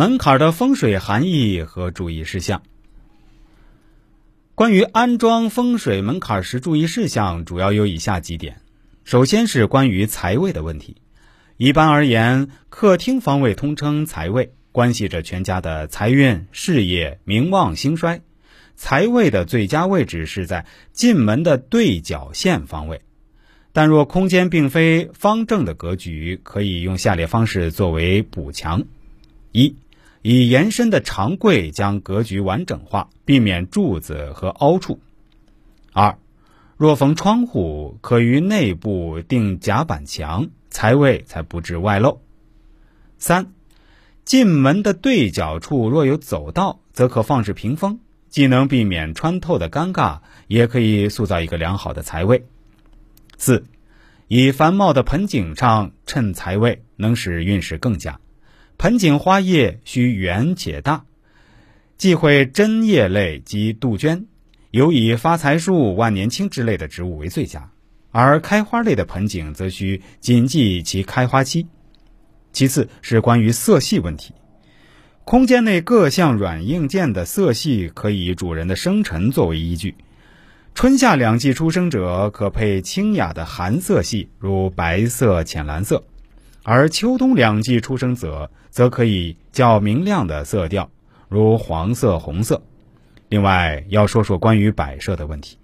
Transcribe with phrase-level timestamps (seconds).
[0.00, 2.62] 门槛的风水含义和注意事项。
[4.54, 8.62] 关于安装风水门槛时注意事项，主要有以下几点。
[9.04, 10.96] 首先是关于财位的问题。
[11.58, 18.22] 一般而言，客厅方位通称财位，关系着全家的财运、事业、名望、兴衰。
[18.76, 20.64] 财位的最佳位置是在
[20.94, 23.02] 进门的对角线方位。
[23.74, 28.84] 但若空间并非方正的格局，可以用下列方式作为补强：
[29.52, 29.76] 一。
[30.22, 35.00] 以延伸的长柜将格局完整化，避免柱子和凹处。
[35.92, 36.18] 二，
[36.76, 42.20] 若逢窗户，可于内部定夹板墙，财位才不致外露。
[43.18, 43.52] 三，
[44.24, 52.46] 进门的对角处若有走道，则可放置屏风，既能避免穿透的尴尬，也可以塑造一个良好的财位。
[53.38, 53.64] 四，
[54.28, 58.20] 以繁茂的盆景上衬财位，能使运势更佳。
[58.80, 61.04] 盆景花叶需圆且大，
[61.98, 64.26] 忌讳针叶类及杜鹃，
[64.70, 67.70] 尤以发财树、万年青之类的植物为最佳。
[68.10, 71.66] 而开花类的盆景则需谨记其开花期。
[72.54, 74.32] 其次是关于色系问题，
[75.26, 79.94] 空间内各项软硬件的色系可以主人的生辰作为依据。
[80.74, 86.02] 春夏两季出生者可配清雅的寒色系，如白色、浅蓝色。
[86.62, 90.90] 而秋冬两季出生者，则可以较明亮的色调，
[91.28, 92.62] 如黄色、红色。
[93.28, 95.56] 另外，要说说关于摆设的问题。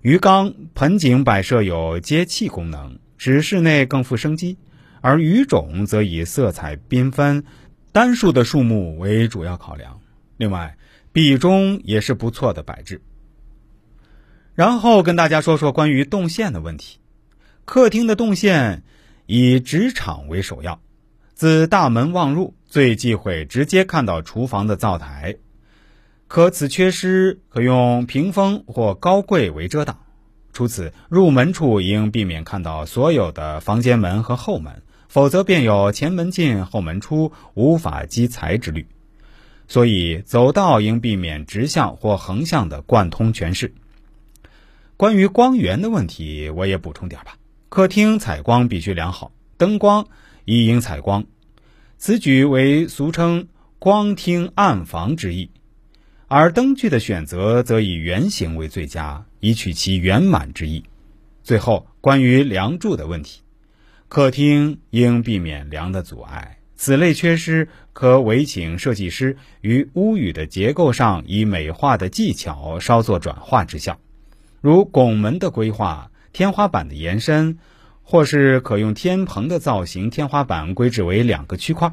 [0.00, 4.56] 鱼缸、盆景摆设有接气功能，使室内更富生机；
[5.02, 7.44] 而鱼种则以色彩缤纷、
[7.92, 10.00] 单数的树木为主要考量。
[10.38, 10.78] 另外，
[11.12, 13.02] 壁钟也是不错的摆置。
[14.54, 16.98] 然后跟大家说说关于动线的问题。
[17.66, 18.82] 客厅的动线。
[19.32, 20.80] 以职场为首要，
[21.34, 25.36] 自大门望入，最忌讳直接看到厨房的灶台。
[26.26, 30.00] 可此缺失，可用屏风或高柜为遮挡。
[30.52, 38.88] 除此，入门处应避免看到所有的房间门和后门，否则便有前门进后门出，无法积财之虑。
[39.68, 43.72] 所以，走道应避免直向或横向的贯通全室。
[44.96, 47.36] 关于光源的问题，我也补充点吧。
[47.70, 50.04] 客厅采光必须良好，灯光
[50.44, 51.24] 宜应采光，
[51.98, 53.46] 此举为俗称
[53.78, 55.48] “光厅暗房”之意。
[56.26, 60.82] 而灯具的选择则以圆形为最佳，以取其圆满之意。
[61.44, 63.40] 最后，关于梁柱的问题，
[64.08, 73.96] 客厅应避免梁的阻碍，此类缺失可委请设计师于屋宇的结构上以美化的技巧稍作转化之效，
[74.60, 76.09] 如拱门的规划。
[76.32, 77.58] 天花板的延伸，
[78.02, 81.92] 或是可用天棚的造型，天花板规制为两个区块。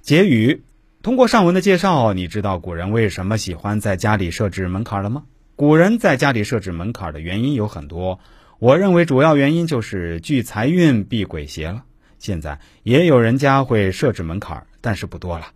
[0.00, 0.62] 结语：
[1.02, 5.24] 通过上文的介绍，你知道古人为什么喜欢在家里设置门槛了吗？
[5.56, 8.20] 古人在家里设置门槛的原因有很多，
[8.58, 11.84] 我认为主要原因就是聚财运、避鬼邪了。
[12.18, 15.48] 现在也有人家会设置门槛，但是不多了。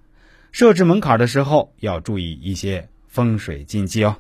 [0.52, 4.16] 设置门槛的时候要注意一些风水禁忌哦。